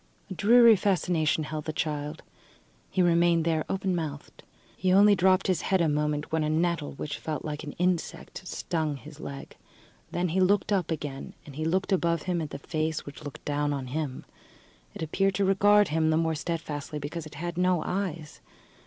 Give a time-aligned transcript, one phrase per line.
[0.31, 2.23] A dreary fascination held the child;
[2.89, 4.41] he remained there open mouthed.
[4.75, 8.41] He only dropped his head a moment when a nettle, which felt like an insect,
[8.47, 9.55] stung his leg;
[10.11, 13.73] then he looked up again he looked above him at the face which looked down
[13.73, 14.25] on him.
[14.95, 18.41] It appeared to regard him the more steadfastly because it had no eyes.